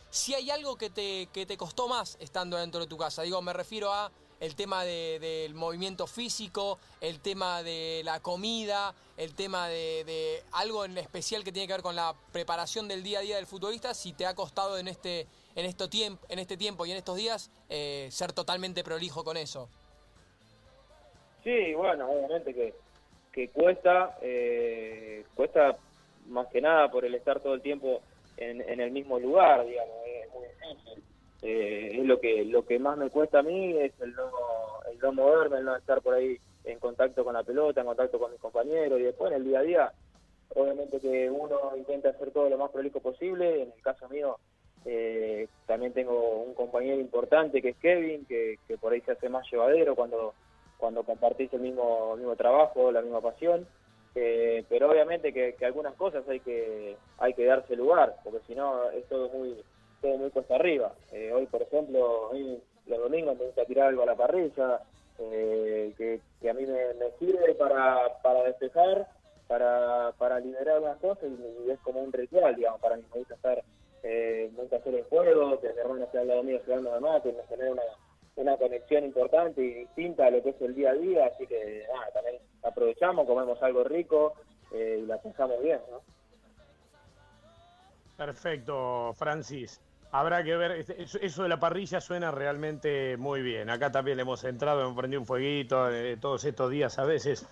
si 0.10 0.34
hay 0.34 0.50
algo 0.50 0.78
que 0.78 0.90
te, 0.90 1.28
que 1.32 1.46
te 1.46 1.58
costó 1.58 1.88
más 1.88 2.18
estando 2.20 2.58
dentro 2.58 2.80
de 2.80 2.88
tu 2.88 2.98
casa. 2.98 3.22
Digo, 3.22 3.40
me 3.42 3.54
refiero 3.54 3.94
a 3.94 4.12
el 4.42 4.56
tema 4.56 4.84
del 4.84 5.54
movimiento 5.54 6.08
físico, 6.08 6.80
el 7.00 7.22
tema 7.22 7.64
de 7.64 8.02
la 8.04 8.20
comida, 8.20 8.94
el 9.16 9.34
tema 9.36 9.70
de, 9.70 10.04
de, 10.04 10.44
algo 10.52 10.84
en 10.84 10.98
especial 10.98 11.44
que 11.44 11.52
tiene 11.52 11.68
que 11.68 11.74
ver 11.74 11.84
con 11.84 11.96
la 11.96 12.14
preparación 12.34 12.88
del 12.88 13.04
día 13.04 13.20
a 13.20 13.22
día 13.22 13.36
del 13.38 13.46
futbolista, 13.46 13.94
si 13.94 14.14
te 14.14 14.26
ha 14.26 14.34
costado 14.34 14.78
en 14.80 14.88
este 14.88 15.28
en, 15.56 15.66
esto 15.66 15.90
tiempo, 15.90 16.26
en 16.28 16.40
este 16.40 16.58
tiempo 16.58 16.86
y 16.86 16.92
en 16.92 16.98
estos 16.98 17.16
días 17.18 17.52
eh, 17.70 18.08
ser 18.10 18.34
totalmente 18.34 18.84
prolijo 18.84 19.24
con 19.24 19.38
eso. 19.38 19.70
Sí, 21.44 21.74
bueno, 21.74 22.10
obviamente 22.10 22.54
que, 22.54 22.74
que 23.32 23.48
cuesta, 23.50 24.18
eh, 24.22 25.24
cuesta 25.36 25.78
más 26.28 26.48
que 26.48 26.62
nada 26.62 26.90
por 26.90 27.06
el 27.06 27.14
estar 27.16 27.40
todo 27.40 27.54
el 27.54 27.62
tiempo 27.62 28.02
en, 28.38 28.62
en 28.62 28.80
el 28.80 28.92
mismo 28.92 29.20
lugar, 29.20 29.66
digamos, 29.66 29.96
es 30.06 30.32
muy 30.32 30.46
difícil. 30.48 30.91
Eh, 31.42 31.98
es 32.00 32.06
lo 32.06 32.20
que 32.20 32.46
lo 32.46 32.66
que 32.66 32.78
más 32.78 32.98
me 32.98 33.10
cuesta 33.10 33.40
a 33.40 33.44
mí 33.44 33.76
es 33.78 33.94
el 34.00 34.14
no, 34.14 34.30
el 34.92 35.00
no 35.00 35.12
moverme, 35.14 35.58
el 35.58 35.66
no 35.66 35.76
estar 35.76 36.02
por 36.02 36.14
ahí 36.14 36.38
en 36.66 36.78
contacto 36.80 37.24
con 37.24 37.34
la 37.34 37.44
pelota, 37.44 37.82
en 37.82 37.88
contacto 37.88 38.20
con 38.20 38.32
mis 38.32 38.40
compañeros 38.40 39.00
y 39.00 39.04
después 39.04 39.32
en 39.32 39.38
el 39.38 39.46
día 39.46 39.60
a 39.60 39.64
día, 39.64 39.92
obviamente 40.56 41.00
que 41.00 41.30
uno 41.32 41.76
intenta 41.76 42.10
hacer 42.10 42.30
todo 42.32 42.48
lo 42.50 42.58
más 42.58 42.70
prolijo 42.70 43.00
posible, 43.00 43.64
en 43.64 43.72
el 43.76 43.82
caso 43.82 44.08
mío 44.10 44.38
Eh, 44.86 45.48
también 45.68 45.94
tengo 45.94 46.42
un 46.42 46.54
compañero 46.56 47.00
importante 47.00 47.62
que 47.62 47.70
es 47.70 47.78
Kevin, 47.78 48.26
que, 48.26 48.58
por 48.80 48.94
ahí 48.94 49.02
se 49.02 49.12
hace 49.12 49.30
más 49.30 49.46
llevadero 49.52 49.96
cuando, 49.96 50.34
cuando 50.78 51.04
compartís 51.04 51.54
el 51.54 51.62
mismo, 51.62 52.16
mismo 52.18 52.36
trabajo, 52.36 52.92
la 52.92 53.02
misma 53.02 53.22
pasión. 53.22 53.68
Eh, 54.16 54.66
pero 54.68 54.90
obviamente 54.90 55.32
que, 55.32 55.56
algunas 55.66 55.94
cosas 55.96 56.28
hay 56.28 56.40
que 56.42 56.98
hay 57.18 57.34
que 57.34 57.46
darse 57.46 57.76
lugar, 57.76 58.16
porque 58.24 58.40
si 58.48 58.56
no 58.56 58.90
es 58.92 59.06
todo 59.08 59.30
muy 59.30 59.56
todo 60.02 60.18
muy 60.18 60.30
cuesta 60.32 60.56
arriba. 60.56 60.94
Eh, 61.12 61.32
hoy, 61.34 61.46
por 61.46 61.62
ejemplo, 61.62 62.32
los 62.88 63.00
domingos 63.00 63.38
me 63.38 63.46
gusta 63.46 63.66
tirar 63.66 63.90
algo 63.90 64.04
a 64.04 64.08
la 64.08 64.16
parrilla, 64.16 64.82
que, 65.18 66.20
a 66.50 66.54
mí 66.54 66.66
me, 66.66 67.12
sirve 67.20 67.54
para, 67.56 68.22
para 68.24 68.44
despejar, 68.44 69.08
para, 69.48 70.14
para 70.18 70.40
liberar 70.40 70.82
las 70.82 70.98
cosas 70.98 71.30
y, 71.30 71.70
es 71.70 71.80
como 71.82 72.02
un 72.02 72.12
ritual, 72.12 72.56
digamos, 72.56 72.82
para 72.82 72.96
mí 72.96 73.04
me 73.12 73.20
gusta 73.20 73.36
estar 73.36 73.64
eh, 74.04 74.52
nunca 74.58 74.78
hacer 74.78 74.96
el 74.96 75.04
juego, 75.04 75.60
que 75.60 75.68
al 75.68 76.28
lado 76.28 76.44
mío 76.44 76.60
jugando 76.66 76.94
de 76.94 77.00
mate, 77.00 77.36
tener 77.50 77.72
una, 77.72 77.84
una 78.36 78.58
conexión 78.58 79.04
importante 79.04 79.62
y 79.62 79.74
distinta 79.74 80.26
a 80.26 80.32
lo 80.32 80.42
que 80.42 80.50
es 80.50 80.62
el 80.62 80.74
día 80.74 80.92
a 80.92 80.96
día, 80.96 81.26
así 81.28 81.46
que 81.46 81.86
nada, 81.94 82.12
también 82.12 82.38
aprovechamos, 82.64 83.28
comemos 83.28 83.62
algo 83.62 83.84
rico 83.84 84.34
eh, 84.74 85.02
y 85.04 85.06
la 85.06 85.22
pensamos 85.22 85.62
bien, 85.62 85.80
¿no? 85.92 86.02
Perfecto, 88.18 89.14
Francis. 89.14 89.82
Habrá 90.14 90.44
que 90.44 90.58
ver, 90.58 90.86
eso 91.22 91.44
de 91.44 91.50
la 91.50 91.60
parrilla 91.60 92.02
suena 92.02 92.32
realmente 92.32 93.16
muy 93.16 93.42
bien. 93.42 93.70
Acá 93.70 93.92
también 93.92 94.18
le 94.18 94.24
hemos 94.24 94.44
entrado, 94.44 94.82
hemos 94.82 94.98
prendido 94.98 95.22
un 95.22 95.26
fueguito 95.26 95.90
eh, 95.90 96.18
todos 96.20 96.44
estos 96.44 96.70
días 96.70 97.00
a 97.00 97.06
veces. 97.06 97.48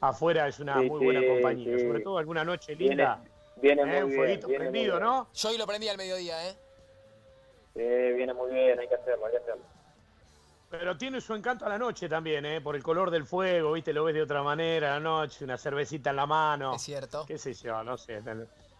Afuera 0.00 0.46
es 0.46 0.60
una 0.60 0.76
muy 0.82 1.04
buena 1.04 1.26
compañía, 1.26 1.78
sobre 1.78 2.00
todo 2.00 2.18
alguna 2.18 2.44
noche 2.44 2.74
linda. 2.74 3.22
Viene 3.56 3.82
eh, 3.82 4.04
muy 4.04 4.26
bien. 4.26 4.40
prendido, 4.40 5.00
¿no? 5.00 5.28
Yo 5.32 5.48
hoy 5.48 5.56
lo 5.56 5.66
prendí 5.66 5.88
al 5.88 5.96
mediodía, 5.96 6.48
¿eh? 6.48 6.56
Sí, 7.74 7.80
viene 7.80 8.34
muy 8.34 8.52
bien, 8.52 8.78
hay 8.78 8.88
que 8.88 8.94
hacerlo, 8.96 9.26
hay 9.26 9.32
que 9.32 9.38
hacerlo. 9.38 9.62
Pero 10.68 10.96
tiene 10.98 11.20
su 11.20 11.34
encanto 11.34 11.64
a 11.64 11.68
la 11.68 11.78
noche 11.78 12.08
también, 12.08 12.44
¿eh? 12.44 12.60
Por 12.60 12.76
el 12.76 12.82
color 12.82 13.10
del 13.10 13.24
fuego, 13.24 13.72
¿viste? 13.72 13.92
Lo 13.92 14.04
ves 14.04 14.14
de 14.14 14.22
otra 14.22 14.42
manera 14.42 14.90
a 14.90 14.94
la 14.94 15.00
noche, 15.00 15.44
una 15.44 15.56
cervecita 15.56 16.10
en 16.10 16.16
la 16.16 16.26
mano. 16.26 16.74
Es 16.74 16.82
cierto. 16.82 17.24
Qué 17.26 17.38
sé 17.38 17.54
yo, 17.54 17.82
no 17.84 17.96
sé. 17.96 18.20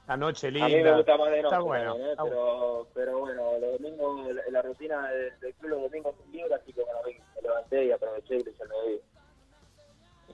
La 0.08 0.16
noche 0.16 0.50
linda. 0.50 0.66
A 0.66 0.68
mí 0.68 0.82
me 0.82 0.96
gusta 0.96 1.16
más 1.16 1.30
de 1.30 1.42
noche. 1.42 1.46
Está 1.46 1.60
bueno. 1.60 1.96
¿eh? 1.96 2.14
pero, 2.22 2.88
pero 2.92 3.18
bueno, 3.20 3.58
los 3.60 3.80
domingos, 3.80 4.28
la, 4.50 4.62
rutina 4.62 5.08
del, 5.10 5.54
club 5.54 5.70
los 5.70 5.82
domingos 5.82 6.14
es 6.20 6.32
libre, 6.32 6.54
así 6.54 6.72
que 6.72 6.82
bueno, 6.82 6.98
me 7.36 7.42
levanté 7.42 7.86
y 7.86 7.92
aproveché 7.92 8.34
y 8.34 8.40
hice 8.40 8.50
el 8.62 8.68
mediodía. 8.68 9.00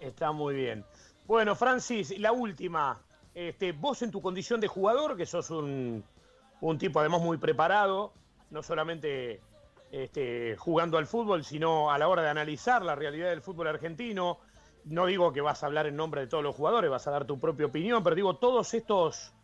Está 0.01 0.33
muy 0.33 0.55
bien. 0.55 0.85
Bueno, 1.27 1.55
Francis, 1.55 2.19
la 2.19 2.33
última. 2.33 3.03
Este, 3.35 3.73
vos 3.73 4.01
en 4.03 4.11
tu 4.11 4.23
condición 4.23 4.61
de 4.61 4.69
jugador, 4.69 5.17
que 5.17 5.27
sos 5.27 5.51
un, 5.51 6.03
tipo 6.79 6.99
además 7.01 7.21
muy 7.21 7.37
preparado, 7.37 8.13
no 8.51 8.63
solamente 8.63 9.41
este, 9.93 10.57
jugando 10.57 10.99
al 10.99 11.07
fútbol, 11.07 11.45
sino 11.45 11.93
a 11.93 11.99
la 11.99 12.09
hora 12.09 12.23
de 12.23 12.31
analizar 12.31 12.83
la 12.83 12.95
realidad 12.95 13.29
del 13.29 13.43
fútbol 13.43 13.69
argentino. 13.69 14.39
No 14.87 15.07
digo 15.07 15.33
que 15.33 15.43
vas 15.43 15.63
a 15.63 15.67
hablar 15.67 15.87
en 15.87 15.97
nombre 15.97 16.23
de 16.23 16.27
todos 16.27 16.43
los 16.43 16.57
jugadores, 16.57 16.91
vas 16.91 17.07
a 17.07 17.11
dar 17.11 17.27
tu 17.27 17.39
propia 17.39 17.67
opinión, 17.67 18.03
pero 18.03 18.17
digo, 18.17 18.37
todos 18.37 18.73
estos 18.73 19.35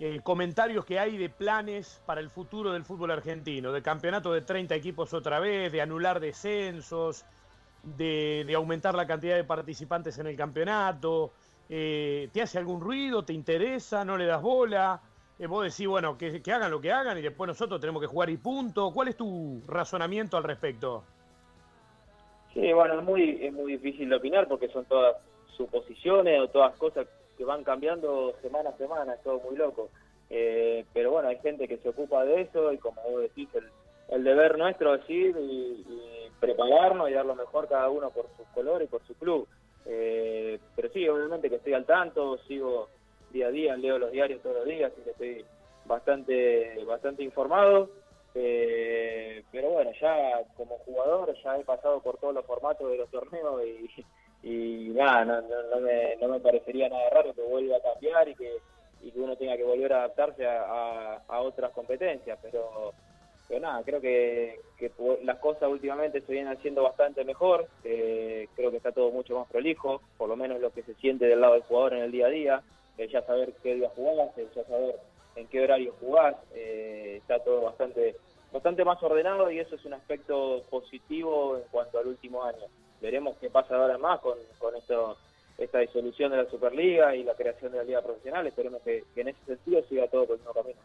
eh, 0.00 0.20
comentarios 0.22 0.84
que 0.84 0.98
hay 0.98 1.16
de 1.16 1.28
planes 1.28 2.02
para 2.06 2.20
el 2.20 2.30
futuro 2.30 2.72
del 2.72 2.84
fútbol 2.84 3.10
argentino, 3.10 3.72
de 3.72 3.82
campeonato 3.82 4.32
de 4.32 4.40
30 4.40 4.74
equipos 4.74 5.14
otra 5.14 5.40
vez, 5.40 5.70
de 5.72 5.80
anular 5.80 6.20
descensos, 6.20 7.24
de, 7.82 8.44
de 8.46 8.54
aumentar 8.54 8.94
la 8.94 9.06
cantidad 9.06 9.36
de 9.36 9.44
participantes 9.44 10.18
en 10.18 10.26
el 10.26 10.36
campeonato, 10.36 11.32
eh, 11.68 12.28
¿te 12.32 12.42
hace 12.42 12.58
algún 12.58 12.80
ruido? 12.80 13.24
¿Te 13.24 13.32
interesa? 13.32 14.04
¿No 14.04 14.16
le 14.16 14.26
das 14.26 14.42
bola? 14.42 15.00
Eh, 15.38 15.46
vos 15.46 15.64
decís, 15.64 15.86
bueno, 15.86 16.16
que, 16.16 16.40
hagan 16.52 16.70
lo 16.70 16.80
que 16.80 16.92
hagan 16.92 17.18
y 17.18 17.22
después 17.22 17.48
nosotros 17.48 17.80
tenemos 17.80 18.00
que 18.00 18.06
jugar 18.06 18.30
y 18.30 18.36
punto. 18.36 18.92
¿Cuál 18.92 19.08
es 19.08 19.16
tu 19.16 19.62
razonamiento 19.66 20.36
al 20.36 20.44
respecto? 20.44 21.04
Sí, 22.52 22.72
bueno, 22.72 23.00
es 23.00 23.04
muy, 23.04 23.44
es 23.44 23.52
muy 23.52 23.72
difícil 23.72 24.08
de 24.08 24.16
opinar 24.16 24.46
porque 24.46 24.68
son 24.68 24.84
todas 24.84 25.16
suposiciones 25.56 26.40
o 26.40 26.48
todas 26.48 26.76
cosas 26.76 27.06
que 27.36 27.44
van 27.44 27.64
cambiando 27.64 28.34
semana 28.42 28.70
a 28.70 28.76
semana, 28.76 29.14
es 29.14 29.22
todo 29.22 29.40
muy 29.40 29.56
loco. 29.56 29.90
Eh, 30.30 30.84
pero 30.92 31.12
bueno, 31.12 31.28
hay 31.28 31.38
gente 31.38 31.68
que 31.68 31.78
se 31.78 31.88
ocupa 31.88 32.24
de 32.24 32.42
eso 32.42 32.72
y 32.72 32.78
como 32.78 33.00
vos 33.02 33.22
decís, 33.22 33.48
el, 34.08 34.24
deber 34.24 34.58
nuestro 34.58 34.94
es 34.94 35.08
ir 35.10 35.36
y, 35.36 35.84
y 35.88 36.30
prepararnos 36.40 37.10
y 37.10 37.12
dar 37.12 37.26
lo 37.26 37.34
mejor 37.34 37.68
cada 37.68 37.90
uno 37.90 38.10
por 38.10 38.26
su 38.36 38.44
color 38.54 38.82
y 38.82 38.86
por 38.86 39.04
su 39.06 39.14
club. 39.14 39.46
Eh, 39.86 40.58
pero 40.74 40.88
sí, 40.92 41.08
obviamente 41.08 41.50
que 41.50 41.56
estoy 41.56 41.74
al 41.74 41.84
tanto, 41.84 42.38
sigo 42.46 42.88
día 43.30 43.48
a 43.48 43.50
día, 43.50 43.76
leo 43.76 43.98
los 43.98 44.12
diarios 44.12 44.42
todos 44.42 44.56
los 44.56 44.66
días, 44.66 44.92
así 44.92 45.02
que 45.02 45.10
estoy 45.10 45.44
bastante, 45.84 46.82
bastante 46.84 47.22
informado. 47.22 47.90
Eh, 48.34 49.44
pero 49.52 49.70
bueno, 49.70 49.90
ya 50.00 50.42
como 50.56 50.78
jugador 50.78 51.34
ya 51.42 51.56
he 51.56 51.64
pasado 51.64 52.00
por 52.00 52.18
todos 52.18 52.34
los 52.34 52.44
formatos 52.44 52.90
de 52.90 52.98
los 52.98 53.10
torneos 53.10 53.62
y, 53.64 54.04
nada, 54.50 55.24
no, 55.24 55.40
no, 55.42 55.80
me, 55.80 56.16
no 56.16 56.28
me 56.28 56.40
parecería 56.40 56.88
nada 56.88 57.10
raro 57.10 57.34
que 57.34 57.42
vuelva 57.42 57.76
a 57.76 57.92
cambiar 57.92 58.28
y 58.28 58.34
que, 58.34 58.58
y 59.02 59.10
que 59.10 59.20
uno 59.20 59.36
tenga 59.36 59.56
que 59.56 59.64
volver 59.64 59.92
a 59.92 59.98
adaptarse 59.98 60.46
a, 60.46 61.22
a 61.26 61.40
otras 61.40 61.70
competencias, 61.72 62.38
pero 62.42 62.92
pero 63.46 63.60
nada, 63.60 63.82
creo 63.82 64.00
que, 64.00 64.58
las 65.22 65.38
cosas 65.38 65.68
últimamente 65.68 66.20
se 66.22 66.32
vienen 66.32 66.52
haciendo 66.52 66.82
bastante 66.82 67.24
mejor, 67.24 67.68
eh, 67.84 68.48
creo 68.56 68.70
que 68.70 68.78
está 68.78 68.92
todo 68.92 69.10
mucho 69.10 69.38
más 69.38 69.48
prolijo, 69.48 70.00
por 70.16 70.28
lo 70.28 70.36
menos 70.36 70.60
lo 70.60 70.70
que 70.70 70.82
se 70.82 70.94
siente 70.94 71.26
del 71.26 71.40
lado 71.40 71.54
del 71.54 71.62
jugador 71.62 71.94
en 71.94 72.02
el 72.04 72.12
día 72.12 72.26
a 72.26 72.30
día, 72.30 72.62
ya 72.96 73.22
saber 73.22 73.52
qué 73.62 73.74
día 73.74 73.90
jugás, 73.94 74.30
ya 74.36 74.64
saber 74.64 74.96
en 75.36 75.46
qué 75.48 75.62
horario 75.62 75.94
jugás, 76.00 76.36
eh, 76.54 77.18
está 77.20 77.38
todo 77.40 77.62
bastante 77.62 78.16
bastante 78.52 78.84
más 78.84 79.02
ordenado 79.02 79.50
y 79.50 79.58
eso 79.58 79.74
es 79.74 79.84
un 79.84 79.94
aspecto 79.94 80.62
positivo 80.70 81.56
en 81.56 81.64
cuanto 81.72 81.98
al 81.98 82.06
último 82.06 82.44
año. 82.44 82.66
Veremos 83.04 83.36
qué 83.38 83.50
pasa 83.50 83.76
ahora 83.76 83.98
más 83.98 84.18
con, 84.20 84.38
con 84.58 84.74
esto, 84.76 85.18
esta 85.58 85.80
disolución 85.80 86.30
de 86.30 86.38
la 86.38 86.48
Superliga 86.48 87.14
y 87.14 87.22
la 87.22 87.34
creación 87.34 87.72
de 87.72 87.78
la 87.78 87.84
Liga 87.84 88.00
Profesional, 88.00 88.46
esperemos 88.46 88.80
que, 88.80 89.04
que 89.14 89.20
en 89.20 89.28
ese 89.28 89.44
sentido 89.44 89.82
siga 89.90 90.08
todo 90.08 90.24
por 90.24 90.36
el 90.36 90.38
mismo 90.38 90.54
camino. 90.54 90.80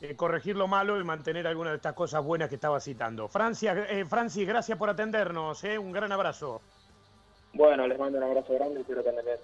Eh, 0.00 0.16
corregir 0.16 0.56
lo 0.56 0.66
malo 0.66 1.00
y 1.00 1.04
mantener 1.04 1.46
algunas 1.46 1.70
de 1.70 1.76
estas 1.76 1.94
cosas 1.94 2.24
buenas 2.24 2.48
que 2.48 2.56
estaba 2.56 2.80
citando. 2.80 3.28
Francia, 3.28 3.86
eh, 3.88 4.04
Francis, 4.06 4.44
gracias 4.44 4.76
por 4.76 4.90
atendernos, 4.90 5.62
eh, 5.62 5.78
un 5.78 5.92
gran 5.92 6.10
abrazo. 6.10 6.60
Bueno, 7.52 7.86
les 7.86 7.96
mando 7.96 8.18
un 8.18 8.24
abrazo 8.24 8.54
grande 8.54 8.80
y 8.80 8.82
espero 8.82 9.04
que 9.04 9.10
anden. 9.10 9.38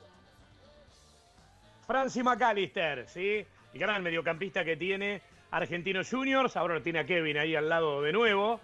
Francis 1.87 2.25
McAllister, 2.25 3.09
¿sí? 3.09 3.47
el 3.73 3.79
gran 3.79 4.03
mediocampista 4.03 4.65
que 4.65 4.77
tiene 4.77 5.23
Argentinos 5.53 6.11
Juniors, 6.11 6.57
ahora 6.57 6.75
lo 6.75 6.83
tiene 6.83 6.99
a 6.99 7.07
Kevin 7.07 7.39
ahí 7.39 7.55
al 7.55 7.69
lado 7.69 8.03
de 8.03 8.13
nuevo, 8.13 8.59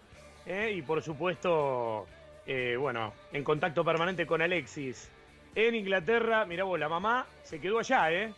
y 0.46 0.82
por 0.82 1.02
supuesto, 1.02 2.06
bueno, 2.78 3.12
en 3.32 3.44
contacto 3.44 3.84
permanente 3.84 4.26
con 4.26 4.42
Alexis. 4.42 5.10
En 5.54 5.74
Inglaterra, 5.74 6.44
mira 6.44 6.64
vos, 6.64 6.78
la 6.78 6.88
mamá 6.88 7.26
se 7.42 7.60
quedó 7.60 7.78
allá, 7.78 8.12
¿eh? 8.12 8.32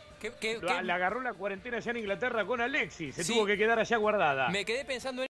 Le 0.83 0.93
agarró 0.93 1.21
la 1.21 1.33
cuarentena 1.35 1.79
allá 1.79 1.91
en 1.91 1.97
Inglaterra 1.99 2.45
con 2.45 2.61
Alexis. 2.61 3.15
Se 3.15 3.25
tuvo 3.25 3.47
que 3.47 3.57
quedar 3.57 3.79
allá 3.79 3.97
guardada. 3.97 4.49
Me 4.51 4.65
quedé 4.65 4.85
pensando 4.85 5.23
en 5.23 5.29